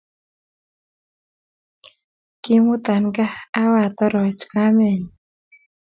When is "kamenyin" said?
4.51-5.03